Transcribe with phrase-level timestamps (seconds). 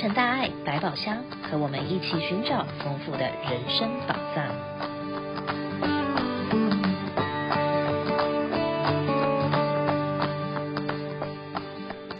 [0.00, 4.46] 成大爱百宝箱，和我们一起寻找丰富的人生宝藏。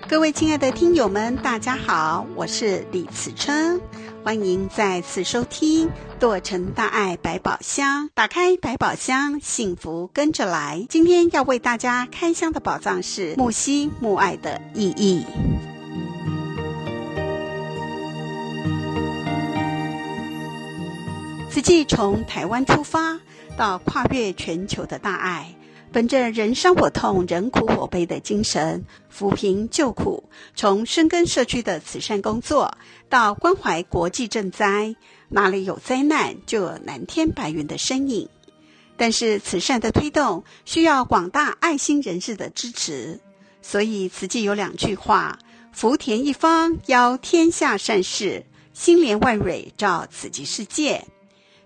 [0.09, 3.81] 各位亲爱的听友们，大家好，我是李慈琛，
[4.25, 5.87] 欢迎再次收听
[6.21, 8.07] 《洛成大爱百宝箱》。
[8.13, 10.85] 打开百宝箱，幸福跟着来。
[10.89, 15.25] 今天要为大家开箱的宝藏是木心木爱的意义。
[21.51, 23.19] 慈济从台湾出发，
[23.57, 25.57] 到跨越全球的大爱，
[25.91, 30.23] 本着人伤我痛、人苦我悲的精神，扶贫救苦，
[30.55, 32.77] 从深耕社区的慈善工作，
[33.09, 34.95] 到关怀国际赈灾，
[35.31, 38.29] 哪里有灾难，就有蓝天白云的身影。
[38.97, 43.19] 但是慈善的推动需要广大爱心人士的支持，
[43.63, 45.39] 所以慈济有两句话：
[45.73, 51.05] 福田一方，邀天下善事；心莲万蕊，照慈济世界。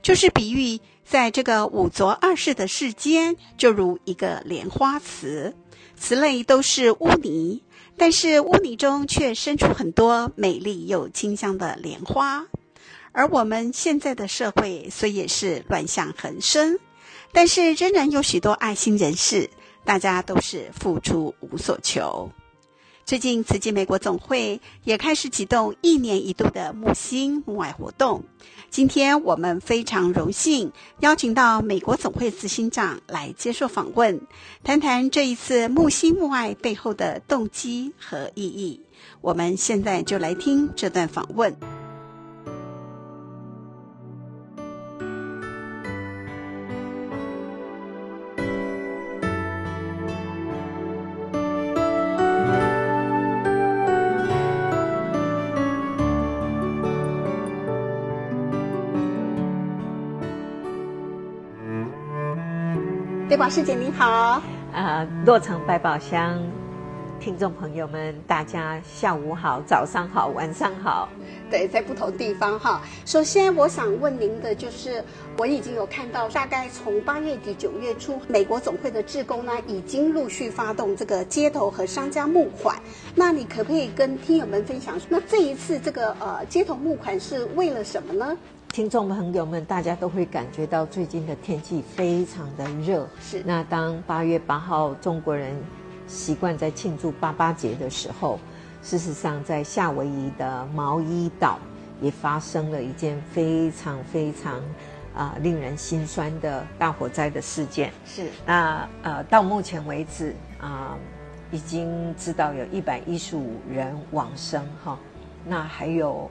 [0.02, 5.54] 就是比喻，在这个五浊二世的世间，就如一个莲花池，
[5.98, 7.62] 池内都是污泥，
[7.96, 12.44] 但是污泥中却生出很多美丽又清香的莲花。
[13.12, 16.78] 而我们现在的社会虽也是乱象横生，
[17.30, 19.48] 但是仍然有许多爱心人士，
[19.84, 22.32] 大家都是付出无所求。
[23.04, 28.24] 最近，慈济美国总会也开始启动一年一度的木星木爱活动。
[28.70, 34.20] 今天我们非常荣幸邀请到美国总会执行长来接受访问，
[34.64, 38.80] 谈谈这一次木星木爱背后的动机和意义。
[39.20, 41.81] 我们现在就来听这段访问。
[63.32, 64.06] 对宝，师姐您好。
[64.10, 64.42] 啊、
[64.74, 66.38] 呃，洛城百宝箱，
[67.18, 71.08] 听众朋友们，大家下午好，早上好，晚上好。
[71.50, 72.82] 对，在不同地方哈。
[73.06, 75.02] 首先，我想问您的就是，
[75.38, 82.76] 我已经有看到，大概从八月底九月初，美国总会的志工呢，已经陆续发动这个街头和商家募款。
[83.14, 88.36] 那你可不可以跟听友们分享，那这一次这个呃街头募款是为了什么呢？
[88.72, 93.06] 听众朋友们，大家都会感觉到最近的天气非常的热。
[93.20, 93.42] 是。
[93.44, 95.54] 那当八月八号中国人
[96.06, 98.38] 习惯在庆祝八八节的时候，
[98.82, 101.58] 事实上在夏威夷的毛伊岛
[102.00, 104.54] 也发生了一件非常非常
[105.14, 107.92] 啊、呃、令人心酸的大火灾的事件。
[108.06, 108.30] 是。
[108.46, 110.98] 那呃到目前为止啊、呃，
[111.50, 114.98] 已经知道有一百一十五人往生哈，
[115.44, 116.30] 那还有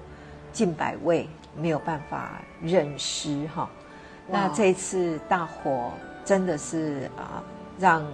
[0.51, 1.29] 近百位。
[1.55, 3.69] 没有办法认尸哈，
[4.27, 5.91] 那这次大火
[6.23, 7.43] 真的是啊，
[7.77, 8.05] 让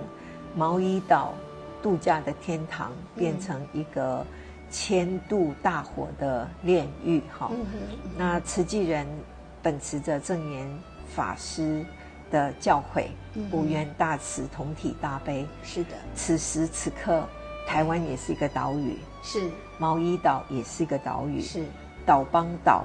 [0.55, 1.33] 毛衣岛
[1.81, 4.25] 度假的天堂变成一个
[4.71, 7.51] 千度大火的炼狱哈。
[8.17, 9.05] 那慈济人
[9.61, 10.67] 本持着正言
[11.13, 11.85] 法师
[12.31, 13.07] 的教诲，
[13.51, 15.45] 无缘大慈，同体大悲。
[15.63, 17.23] 是的，此时此刻，
[17.67, 19.49] 台湾也是一个岛屿，是。
[19.77, 21.63] 毛衣岛也是一个岛屿，是。
[22.05, 22.83] 岛邦岛。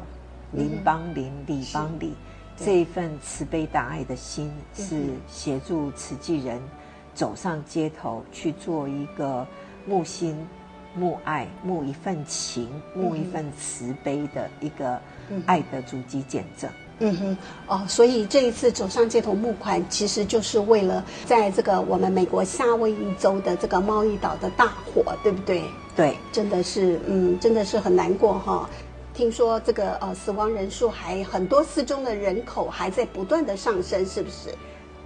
[0.53, 2.15] 邻邦邻，里邦里，
[2.57, 6.61] 这一份慈悲大爱的心，是协助慈济人
[7.15, 9.47] 走上街头去做一个
[9.87, 10.37] 木心、
[10.95, 15.01] 木爱、木一份情、木一份慈悲的一个
[15.47, 16.71] 爱的足迹见证。
[16.99, 17.37] 嗯哼，
[17.67, 25.65] 哦，所以这一次走上街头募款，其实就是为了在这个我们美国夏威夷州的这个贸易岛的大火，对不对？
[25.97, 28.71] 对，真的是，嗯，真的是很难过哈。
[29.15, 34.55] 听说这个呃死亡人数还很多，失踪的人口还在不断的上升，是不是？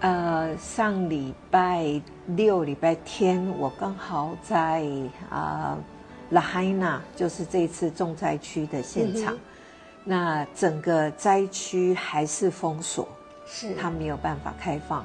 [0.01, 4.87] 呃，上礼拜六、礼拜天，我刚好在
[5.29, 5.77] 啊
[6.31, 9.35] 拉海纳，就是这次重灾区的现场。
[9.35, 9.39] 嗯、
[10.05, 13.09] 那整个灾区还是封锁，
[13.47, 15.01] 是它没有办法开放。
[15.01, 15.05] 哦、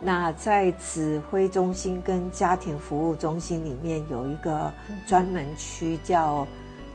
[0.00, 4.72] 那在指挥中心跟家庭服务中心里面有一个
[5.06, 6.46] 专门区叫。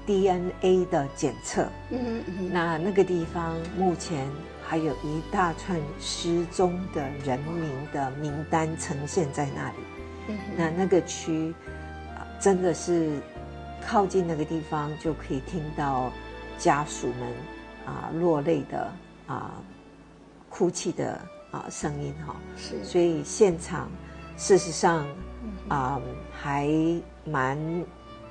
[0.06, 4.30] DNA 的检测，嗯嗯，那那个地方目前
[4.66, 9.76] 还有一大串失踪的人民的名单呈现在那里，
[10.30, 11.54] 嗯，那那个区，
[12.40, 13.12] 真的是
[13.86, 16.12] 靠近那个地方就可以听到
[16.58, 17.34] 家属们
[17.86, 18.92] 啊落泪的
[19.28, 19.52] 啊
[20.50, 21.20] 哭泣的
[21.52, 23.90] 啊声音哈，是，所以现场
[24.36, 25.06] 事实上
[25.70, 26.02] 啊
[26.32, 26.70] 还
[27.26, 27.58] 蛮。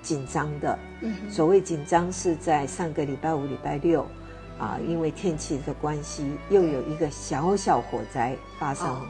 [0.03, 0.79] 紧张的。
[1.01, 4.07] 嗯，所谓紧张是在上个礼拜五、礼拜六，
[4.59, 9.01] 啊，因为天气的关系，又有一个小小火灾发生，哦、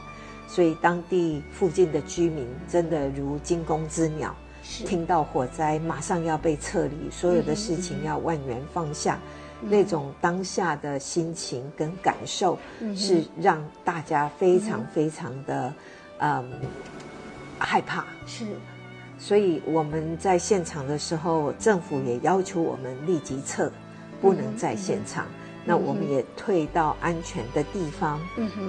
[0.47, 4.83] 所以当地附近的居民真的如惊弓之鸟，是。
[4.85, 9.19] 听到火灾马上要被撤离，所有的事情要万元放下。
[9.61, 9.69] 嗯。
[9.69, 12.59] 那种当下的心情跟感受，
[12.97, 15.73] 是让大家非常非常的，
[16.19, 16.51] 嗯，
[17.59, 18.05] 害怕。
[18.25, 18.45] 是，
[19.23, 23.71] 所以我们在现场的时候，政府也要求我们立即撤，
[24.21, 25.25] 不能在现场。
[25.63, 28.19] 那我们也退到安全的地方，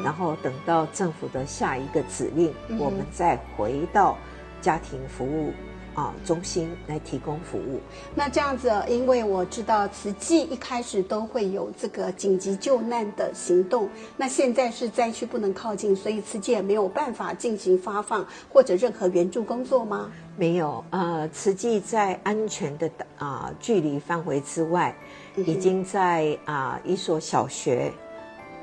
[0.05, 4.17] 然后等到政府的下一个指令，我们再回到
[4.63, 5.53] 家庭服务。
[5.95, 7.81] 啊，中心来提供服务。
[8.15, 13.89] 那这样子，因为我知道慈济一开始都会有这个紧急救难的行动。
[14.17, 20.11] 那现在是灾区不能靠近，所以慈济也没有办法进行发放或者任何援助工作吗？
[20.37, 24.97] 没有，呃，慈济在安全的啊、呃、距离范围之外，
[25.37, 27.93] 已经在啊、呃、一所小学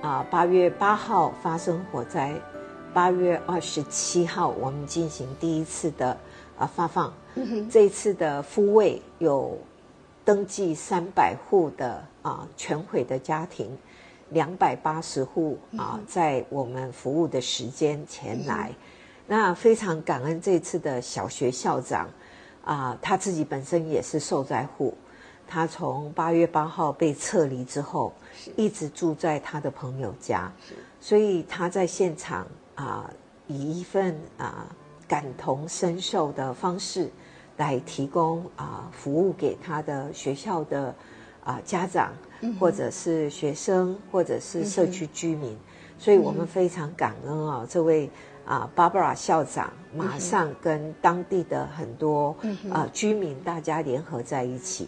[0.02, 2.34] 啊八、呃、月八号发生火灾，
[2.94, 6.18] 八月二十七号我们进行第一次的
[6.58, 7.14] 啊发放。
[7.70, 9.58] 这次的复位有
[10.26, 13.78] 登记三百户的啊全毁的家庭，
[14.30, 18.72] 两百八十户啊在我们服务的时间前来，
[19.28, 22.10] 那非常感恩这次的小学校长
[22.66, 24.94] 啊，他自己本身也是受灾户，
[25.48, 28.14] 他从八月八号被撤离之后，
[28.58, 30.52] 一直住在他的朋友家，
[31.00, 32.46] 所以他在现场
[32.76, 33.10] 啊
[33.48, 34.68] 以一份啊。
[35.12, 37.10] 感同身受的方式，
[37.58, 40.96] 来提供啊服务给他的学校的
[41.44, 42.14] 啊家长，
[42.58, 45.58] 或者是学生，或者是社区居民，
[46.00, 48.10] 所以我们非常感恩啊这位
[48.46, 52.34] 啊 Barbara 校长，马上跟当地的很多
[52.72, 54.88] 啊居民大家联合在一起。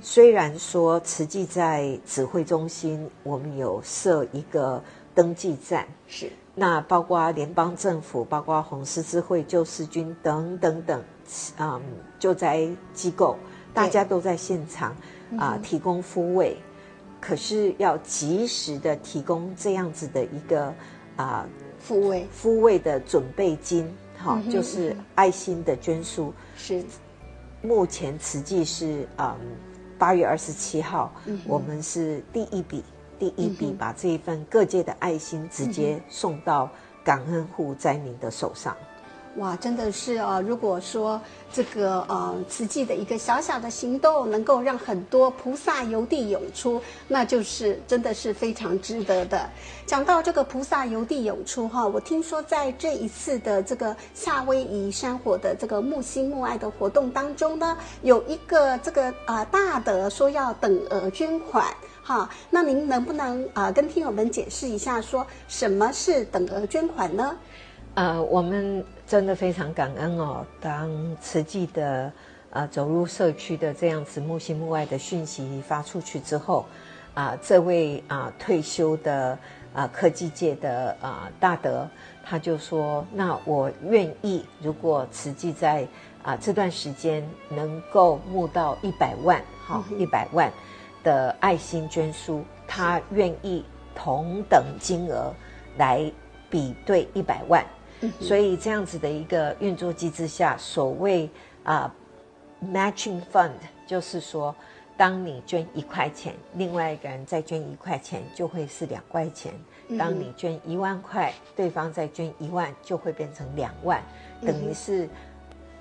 [0.00, 4.82] 虽然说慈济在指挥中心，我们有设一个
[5.14, 6.30] 登记站，是。
[6.60, 11.02] 那包括联邦政府，包括红十字会、救世军等等等，
[11.56, 11.80] 嗯，
[12.18, 13.38] 救灾机构，
[13.72, 14.90] 大家都在现场
[15.38, 16.54] 啊、呃，提供抚慰。
[17.18, 20.70] 可是要及时的提供这样子的一个
[21.16, 21.46] 啊
[21.82, 26.30] 抚慰抚慰的准备金，好、哦，就是爱心的捐书。
[26.58, 26.84] 是，
[27.62, 29.34] 目前慈济是嗯
[29.98, 31.10] 八月二十七号，
[31.46, 32.84] 我们是第一笔。
[33.20, 36.68] 第一笔把这一份各界的爱心直接送到
[37.04, 38.74] 感恩户灾民的手上。
[39.36, 40.40] 哇，真的是啊！
[40.40, 41.20] 如果说
[41.52, 49.48] 这个呃慈济的一个小小的行动，能够让很多菩萨由地涌出，那就是真的是非常值得的。
[49.86, 61.72] 讲到这个菩萨由地涌出哈，我听说在这一次的这个夏威夷山火的这个木心木爱的活动当中呢，有一个这个啊、呃、大的说要等额捐款。
[62.02, 67.36] 好，那您能不能啊、呃、跟听友们解释一下，说什么是等额捐款呢？
[67.94, 70.44] 呃，我们真的非常感恩哦。
[70.60, 72.10] 当慈济的
[72.50, 76.64] 呃走入社区的这样子木心木爱的讯息发出去之后，
[77.14, 79.38] 啊、呃，这位啊、呃、退休的
[79.72, 81.86] 啊、呃、科技界的啊、呃、大德，
[82.24, 85.82] 他就说：“那我愿意，如果慈济在
[86.22, 90.50] 啊、呃、这段时间能够募到一百万，好一百万。”
[91.02, 93.64] 的爱心捐书，他愿意
[93.94, 95.32] 同等金额
[95.76, 96.10] 来
[96.48, 97.64] 比对一百万，
[98.20, 101.28] 所以这样子的一个运作机制下，所谓
[101.64, 101.92] 啊、
[102.62, 103.52] uh, matching fund
[103.86, 104.54] 就是说，
[104.96, 109.52] 当你捐一块钱，另外一个人再捐一块钱，就会是两块钱；
[109.98, 114.02] 当你捐一万块，对方再捐一万，就会变成两万，
[114.42, 115.08] 等于是。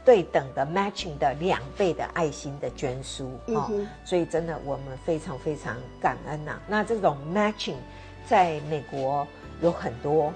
[0.10, 3.70] 对等的 matching 的两倍的爱心的捐书哦，
[4.04, 6.62] 所以真的我们非常非常感恩呐、啊。
[6.68, 7.75] 那这种 matching
[8.25, 9.28] 在美国
[9.62, 10.34] 有很多，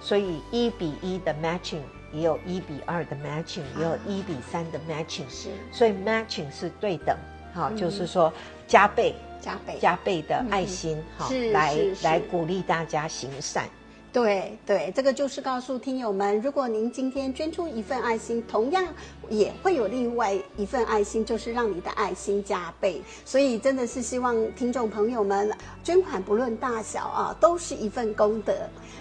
[0.00, 7.16] 所以一比一的 matching 也有一比二的 matching，也有一比三的 matching，是，所以 matching 是对等，
[7.54, 8.32] 好，就是说
[8.66, 13.68] 加倍、加倍、加倍的爱心，好，来来鼓励大家行善。
[14.12, 18.84] 对对，这个就是告诉听友们，如果您今天捐出一份爱心，同样
[19.28, 23.02] 也会有另外一份爱心，就是让你的爱心加倍。
[23.24, 25.50] 所以真的是希望听众朋友们
[25.82, 28.54] 捐款不论大小啊，都是一份功德。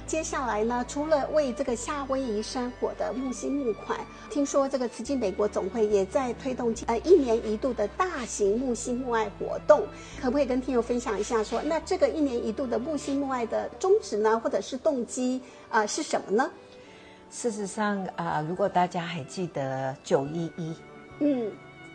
[0.07, 3.99] 接下来呢，除了为这个夏威夷山火的募心募款，
[4.29, 9.83] 听说这个慈济美国总会也在推动呃一年一度的大型募心募爱活动，
[10.21, 16.51] 可不可以跟听友分享一下说，那这个一年一度的募心募爱的宗旨呢，或者是动机啊、是什么呢？
[17.31, 20.75] 事实上啊、呃，如果大家还记得九一一，
[21.21, 21.49] 嗯，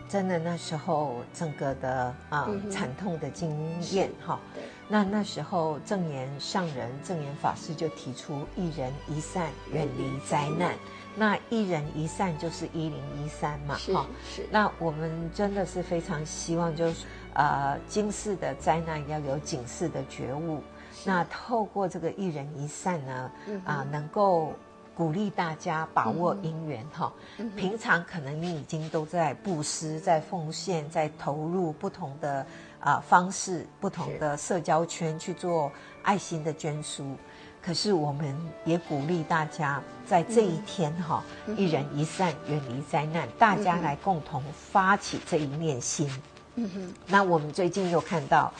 [0.09, 3.55] 真的那时候整个的啊、呃嗯、惨痛的经
[3.93, 4.41] 验哈。
[4.89, 10.75] 那那时候正言上人正言法师就提出一人一善远离灾难。
[11.15, 14.07] 那一人一善就是一零一三嘛哈。
[14.25, 14.43] 是。
[14.43, 20.63] 是那我们真的是非常希望就是呃今世的灾难要有警示的觉悟。
[21.05, 24.55] 那透过这个一人一善呢，啊、嗯呃，能够
[24.97, 27.13] 鼓励大家把握姻缘哈。
[27.37, 32.39] 嗯、平常可能你已经都在布施、在奉献、在投入不同的
[32.81, 35.71] 啊、呃、方式、不同的社交圈去做
[36.03, 37.15] 爱心的捐书。
[37.63, 38.35] 可是我们
[38.65, 46.11] 也鼓励大家在这一天哈，嗯、一人一善，远离灾难，大家来共同发起这一念心。
[46.55, 46.95] 嗯哼。
[47.07, 48.53] 那我们最近又看到。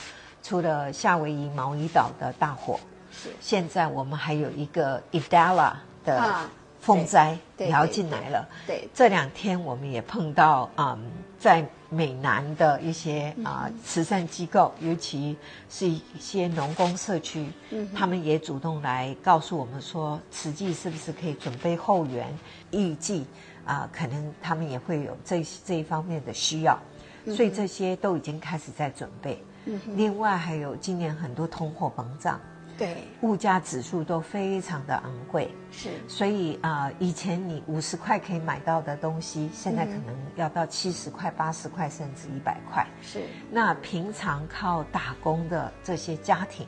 [0.43, 2.79] 除了夏威夷毛伊岛的大火，
[3.11, 5.73] 是现在我们还有一个 Idala
[6.07, 6.49] 的
[6.81, 8.49] 风灾也要进来了。
[8.67, 15.37] 对，对对这两天我们也碰到啊、嗯，在美南的一些啊、呃、慈善机构，尤其
[15.69, 22.27] 是一些农工社区，嗯、他们也主动来告诉我们说，慈济是不是可以准备后援？
[22.71, 23.27] 预计
[23.65, 26.79] 啊、呃，可能他们也会有这这一方面的需要，
[27.27, 29.43] 所以这些都已经开始在准备。
[29.97, 32.41] 另外还有今年很多通货膨胀，
[32.77, 42.87] 对，物价指数都非常的昂贵，是，所以啊、呃，以前你五十块可以买到的东西，现在可能要到七十块、八十块，甚至一百块。
[43.01, 46.67] 是，那平常靠打工的这些家庭，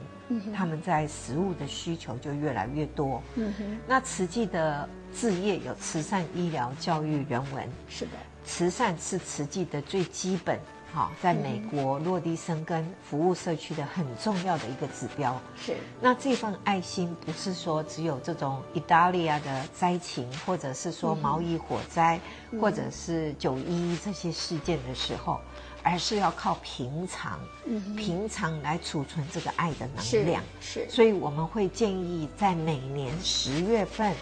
[0.54, 3.22] 他们在食物的需求就越来越多。
[3.34, 7.68] 嗯哼，那慈济的置业有慈善、医疗、教育、人文。
[7.88, 8.12] 是的，
[8.44, 10.58] 慈善是慈济的最基本。
[10.90, 15.76] 好，在美国落地生根、服务社区的很重要的一个指标是。
[16.00, 22.18] 那这份爱心不是说只有这种意大利亚的灾情，或者是说毛衣火灾，
[22.50, 25.38] 嗯、或者是九一一这些事件的时候，
[25.82, 30.42] 而是要靠平常，嗯、平常来储存这个爱的能量。
[30.58, 30.86] 是。
[30.86, 34.14] 是所以我们会建议在每年十月份。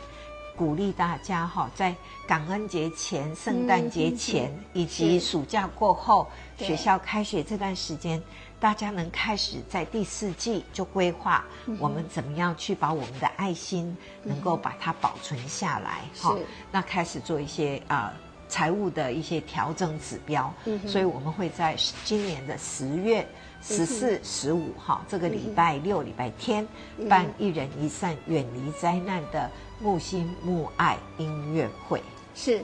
[0.57, 1.95] 鼓励大家哈，在
[2.27, 6.27] 感恩节前、圣诞节前以及暑假过后，
[6.59, 8.21] 学校开学这段时间，
[8.59, 11.45] 大家能开始在第四季就规划
[11.79, 16.35] 我们怎么样去把我们的爱心能够把它保存下来哈。
[16.73, 18.13] 那开始做一些啊
[18.49, 20.53] 财务的一些调整指标，
[20.87, 23.27] 所以我们会在今年的十月
[23.63, 26.67] 十四、十五号这个礼拜六、礼拜天
[27.09, 29.51] 办一人一善远离灾难的。
[29.79, 32.03] 木心木爱音乐会
[32.35, 32.61] 是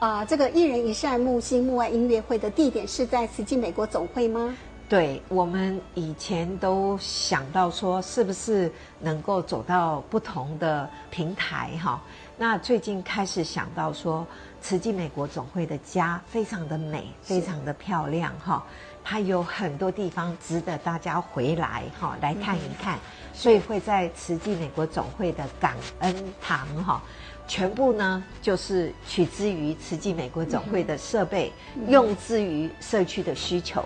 [0.00, 4.52] 啊、呃，这个一人一善木心木爱音乐会的地点是在慈济美国总会吗？
[4.88, 12.02] 对，我们以前都想到说，是不是能够走到不同的平台哈？
[12.36, 14.26] 那最近开始想到说，
[14.60, 18.64] 慈济美国总会的家非常的美，非常的漂亮哈，
[19.08, 22.96] 它有很多地方值得大家回来哈来看一看。
[22.96, 23.00] 嗯
[23.36, 27.02] 所以会在慈济美国总会的感恩堂哈，
[27.46, 31.52] 全部呢就是取之于慈济美国总会的设备，
[31.86, 33.84] 用之于社区的需求。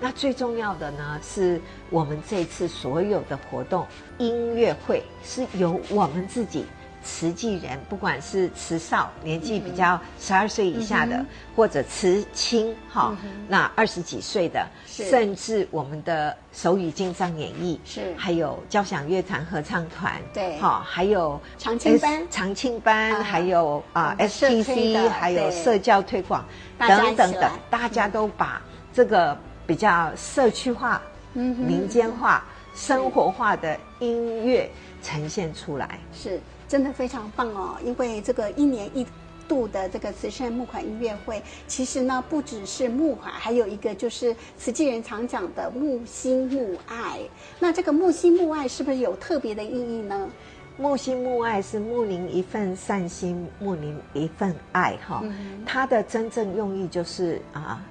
[0.00, 1.60] 那最重要的呢，是
[1.90, 3.84] 我们这次所有的活动
[4.18, 6.64] 音乐会是由我们自己。
[7.02, 15.04] 慈济人，不管是慈少年纪比较十二岁以下的，嗯、或者慈青哈，嗯、那二十几岁的，是。
[15.10, 18.14] 甚至我们的手语经藏演绎，是。
[18.16, 26.44] 还有交响乐团合唱团，对，哈，还有长青班，长青班，啊、还有啊 STC，还有社教推广
[26.78, 31.02] 等等等，大家都把这个比较社区化、
[31.34, 32.44] 嗯、民间化、
[32.74, 34.70] 生活化的音乐
[35.02, 36.40] 呈现出来，是。
[36.72, 37.76] 真的非常棒哦！
[37.84, 39.06] 因为这个一年一
[39.46, 47.18] 度的这个慈善募款音乐会，其实呢不只是募款，还有一个就是慈济人常讲的募心募爱。
[47.60, 50.30] 那这个募心募爱是不是有特别的意义呢？
[50.78, 55.20] 木心木爱是木您一份善心，木您一份爱哈。
[55.24, 57.84] 嗯、它的真正用意就是啊，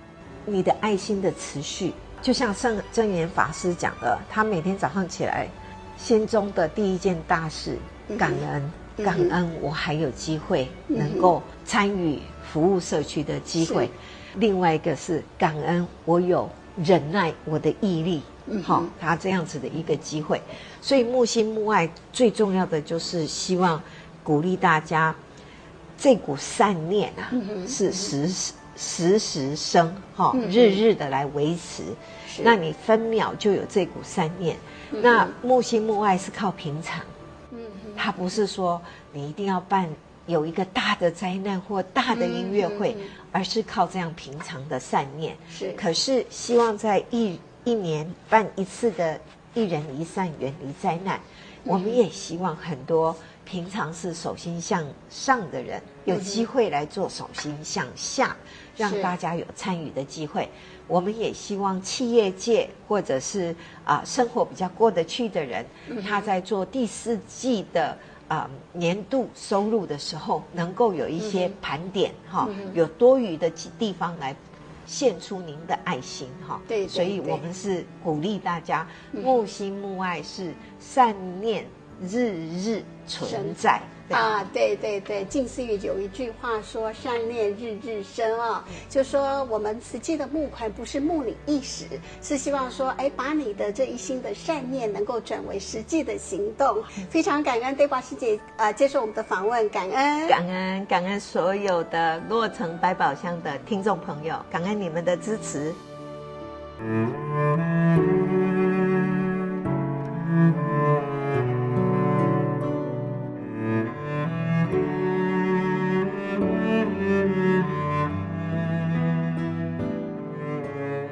[0.44, 5.48] 你的爱心的持续，就像圣证严法师讲的，他每天早上起来，
[5.98, 7.78] 心中的第一件大事。
[8.18, 12.20] 感恩，感恩，我还有机会能够参与
[12.52, 13.90] 服务社区的机会。
[14.36, 16.50] 另外一个是感恩，我有
[16.84, 18.22] 忍耐我的毅力，
[18.64, 20.42] 好，他这样子的一个机会。
[20.82, 23.82] 所以木心木爱最重要的就是希望
[24.24, 25.14] 鼓励大家，
[25.98, 27.30] 这股善念啊，
[27.68, 31.84] 是时时时时生，哈，日日的来维持。
[32.42, 34.56] 那你分秒就有这股善念。
[35.02, 37.02] 那木心木爱是靠平常。
[38.04, 38.82] 他不是说
[39.14, 39.88] 你一定要办
[40.26, 45.38] 有一个大的灾难或大的音乐会，嗯嗯嗯、而是靠这样平常的善念。
[45.48, 49.22] 是，可是希望在一一年办一次的
[49.54, 51.20] 一人一善，远离灾难。
[51.64, 58.36] 我们也希望很多平常是手心向上的人，有机会来做手心向下，
[58.78, 60.48] 让大家有参与的机会。
[60.88, 63.56] 我们也希望企业界或者是
[63.86, 65.66] 啊生活比较过得去的人，
[66.08, 74.36] 他在做第四季的啊年度收入的时候，能够有一些盘点哈，有多余的地方来
[74.86, 76.60] 献出您的爱心哈。
[76.68, 81.66] 对，所以我们是鼓励大家木心木爱，是善念
[82.10, 83.82] 日日存在。
[84.10, 91.86] 啊，对对对，近思语有一句话说：“善念日日生”啊、哦，就说我们实际的募款不是募你一时，
[92.22, 96.84] 是希望说，哎，把你的这一心的善念能够转为实际的行动。
[97.10, 105.74] 非常感恩 Deborah 师姐啊、呃，接受我们的访问，感恩，感恩，感恩所有的洛城百宝箱的听众朋友，感恩你们的支持。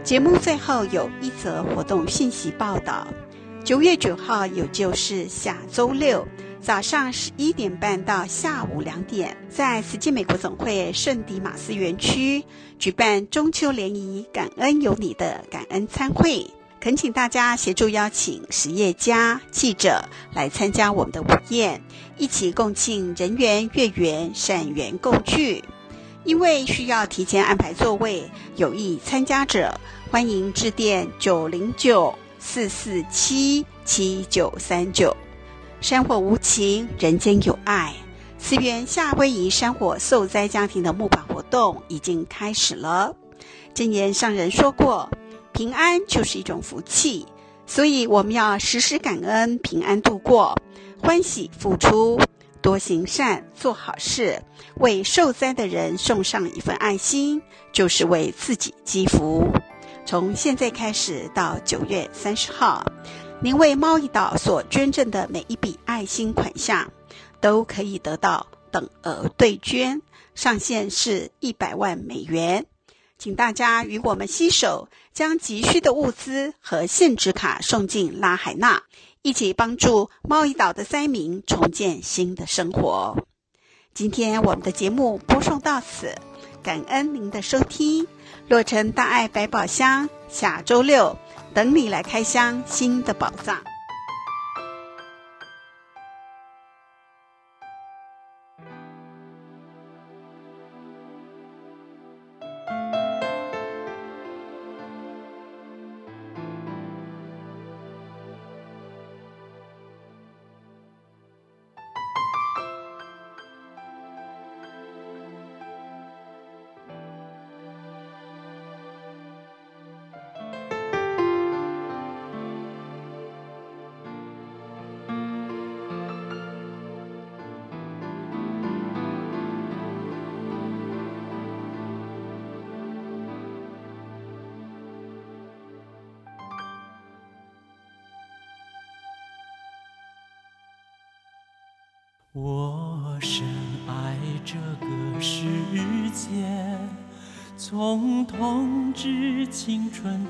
[0.09, 3.05] 节目最后有一则活动信息报道：
[3.63, 6.27] 九月九号，也就是下周六
[6.59, 12.43] 早上十一点半到下午两点，在慈济美国总会圣迪马斯园区
[12.79, 16.43] 举办中秋联谊感恩有你的感恩餐会，
[16.79, 21.83] 恳请大家协助邀请实业家、记者来参加我们的午宴，
[22.17, 25.63] 一起共庆人缘、月圆、善缘共聚。
[26.25, 29.73] 因为需要提前安排座位，有意参加者，
[30.11, 35.15] 欢迎致电九零九四四七七九三九。
[35.81, 37.93] 山火无情，人间有爱。
[38.39, 43.15] 慈园夏威夷山火受灾家庭的募款活动已经开始了。
[43.75, 45.07] 证严上人说过，
[45.53, 47.27] 平安就是一种福气，
[47.67, 50.59] 所以我们要时时感恩平安度过，
[50.99, 52.19] 欢喜付出。
[52.61, 54.41] 多行善，做好事，
[54.77, 57.41] 为受灾的人送上一份爱心，
[57.71, 59.47] 就是为自己积福。
[60.09, 62.83] 从现在开始到九月三十号，
[63.43, 66.91] 您为猫一岛所捐赠的每一笔爱心款项，
[67.39, 70.01] 都可以得到等额对捐，
[70.33, 72.65] 上限是一百万美元。
[73.19, 78.81] 请大家与我们携手，将急需的物资和现值卡送进拉海纳。
[79.21, 83.15] 一起帮助猫一岛的灾民重建新的生活。
[83.93, 86.15] 今天我们的节目播送到此，
[86.63, 88.07] 感恩您的收听。
[88.49, 91.15] 洛城大爱百宝箱，下周六
[91.53, 93.55] 等你来开箱新的宝藏。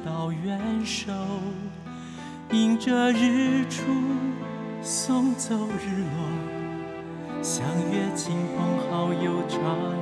[0.06, 1.12] 到元首，
[2.52, 3.82] 迎着日出
[4.82, 9.58] 送走日落，相约亲朋好友茶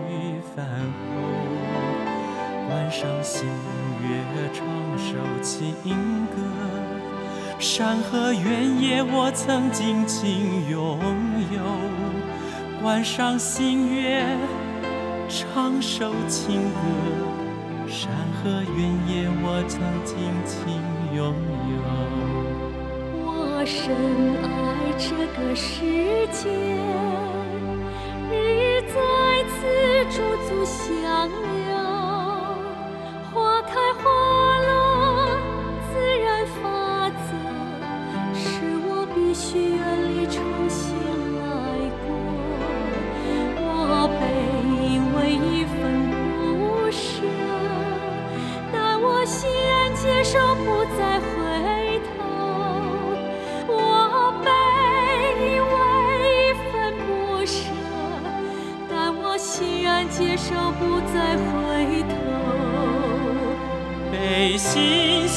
[0.10, 0.66] 余饭
[1.10, 1.16] 后，
[2.68, 3.46] 观赏星
[4.04, 4.66] 月唱
[4.98, 5.74] 首情
[6.28, 6.36] 歌，
[7.60, 11.00] 山河原野我曾尽情拥
[11.54, 11.62] 有。
[12.82, 14.24] 观赏星月，
[15.28, 16.78] 唱首情歌，
[17.88, 20.58] 山河原野我曾尽情
[21.16, 21.34] 拥
[21.72, 21.76] 有。
[23.24, 23.26] 我
[23.66, 23.96] 深
[24.44, 24.46] 爱
[24.98, 26.52] 这个世界，
[28.30, 28.96] 日在
[29.48, 29.56] 此
[30.12, 31.67] 驻足相留。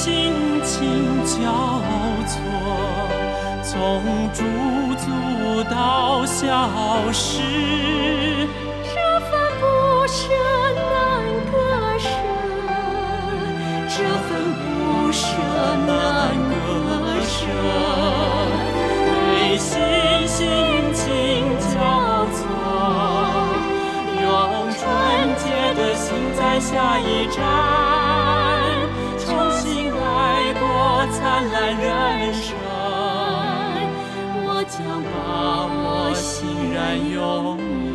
[0.03, 0.33] 心
[0.65, 1.37] 情交
[2.27, 2.33] 错，
[3.63, 3.71] 从
[4.33, 4.43] 驻
[4.97, 5.05] 足
[5.65, 7.43] 到消失，
[8.83, 9.63] 这份不
[10.09, 10.23] 舍
[10.75, 10.89] 难
[11.53, 11.55] 割
[11.99, 12.09] 舍，
[13.91, 15.21] 这份不舍
[15.87, 15.89] 难
[16.49, 16.51] 割
[17.21, 17.31] 舍，
[19.35, 19.69] 被心
[20.27, 20.41] 心
[20.95, 21.05] 情
[21.75, 21.77] 交
[22.33, 22.41] 错。
[24.23, 24.25] 用
[24.73, 24.81] 纯
[25.37, 26.09] 洁的心
[26.39, 27.39] 在下一站，
[31.41, 32.55] 灿烂人生。
[34.45, 37.90] 我将把我欣然拥有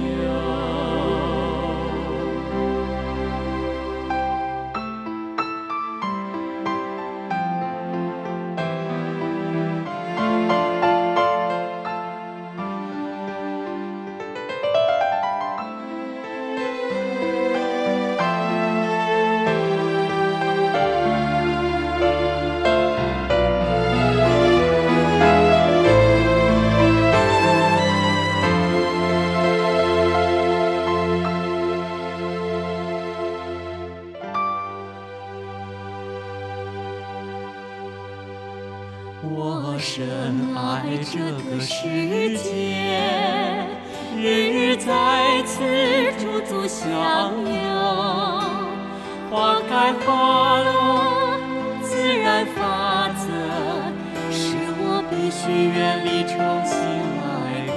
[55.46, 56.34] 我必须远离，重
[56.66, 56.76] 新
[57.22, 57.24] 来
[57.68, 57.76] 过。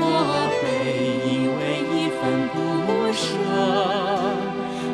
[0.00, 0.04] 我
[0.60, 0.62] 背
[1.24, 1.60] 因为
[1.96, 2.20] 一份
[2.52, 2.56] 不
[3.10, 3.24] 舍，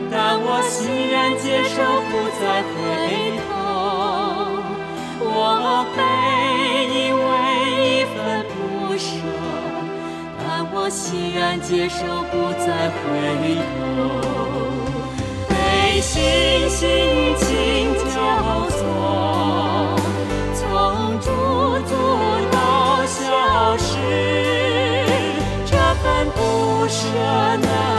[0.08, 0.72] 但我欣
[1.10, 1.74] 然接受，
[2.10, 2.72] 不再回
[3.42, 3.50] 头。
[5.20, 5.98] 我背
[6.94, 7.26] 因为
[7.90, 8.16] 一份
[8.54, 8.54] 不
[8.96, 9.10] 舍，
[10.38, 11.98] 但我欣然接受，
[12.30, 12.32] 不
[12.64, 12.66] 再
[13.00, 13.02] 回
[13.66, 13.82] 头。
[15.48, 16.22] 被心
[16.70, 17.93] 心
[27.12, 27.93] 不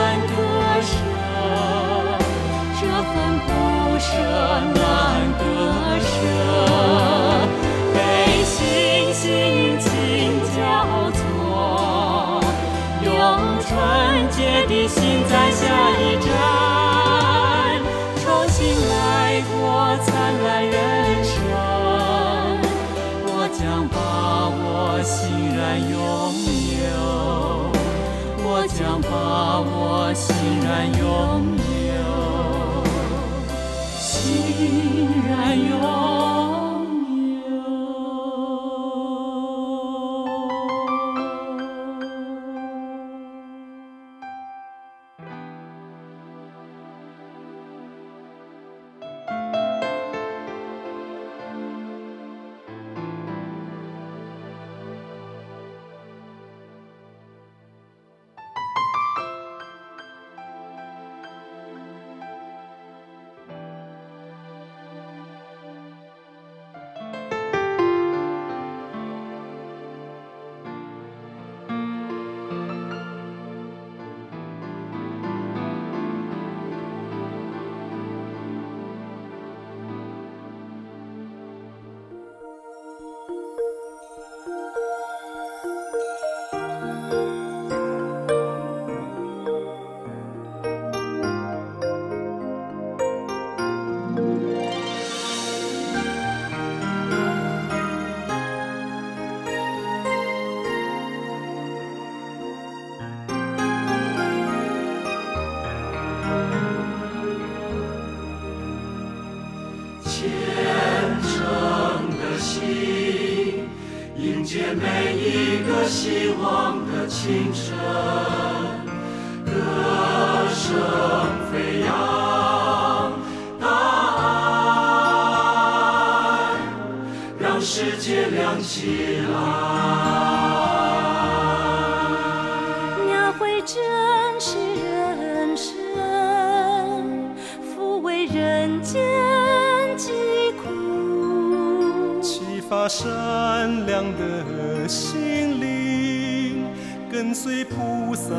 [142.97, 146.65] 善良的心灵
[147.11, 148.29] 跟随菩萨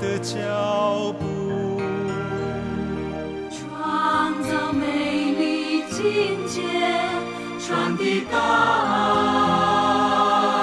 [0.00, 1.80] 的脚步。
[3.48, 6.60] 创造美丽境界
[7.64, 8.36] 传递大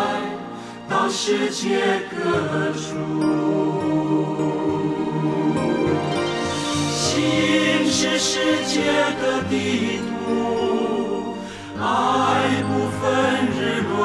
[0.10, 0.22] 爱
[0.90, 2.98] 到世界各处。
[6.92, 8.82] 心是世界
[9.22, 10.57] 的地图。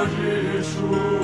[0.07, 1.21] de Jesus.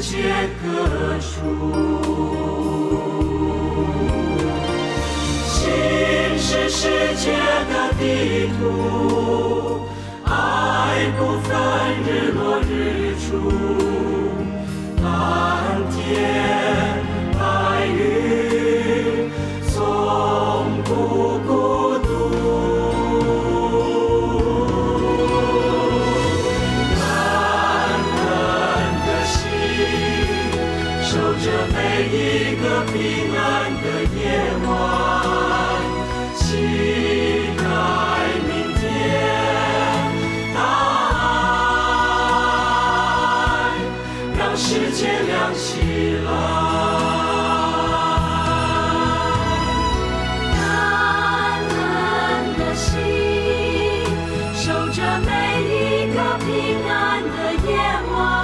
[0.00, 0.64] 界各
[1.20, 1.30] 处。
[5.46, 5.58] 心
[6.38, 6.80] 是世
[7.16, 7.32] 界
[7.70, 8.02] 的地
[8.58, 8.60] 图，
[10.24, 10.30] 爱
[11.18, 11.50] 不分
[12.04, 12.72] 日落日
[13.18, 13.28] 出，
[15.02, 15.04] 蓝
[15.90, 16.63] 天。
[54.96, 57.76] 这每一个平安的夜
[58.12, 58.43] 晚。